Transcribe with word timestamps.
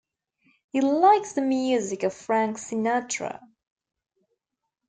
He 0.71 0.81
likes 0.81 1.33
the 1.33 1.41
music 1.43 2.01
of 2.01 2.15
Frank 2.15 2.57
Sinatra. 2.57 3.39